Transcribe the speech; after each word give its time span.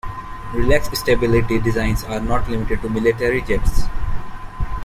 Relaxed 0.55 0.97
stability 0.97 1.59
designs 1.59 2.03
are 2.05 2.19
not 2.19 2.49
limited 2.49 2.81
to 2.81 2.89
military 2.89 3.39
jets. 3.43 3.83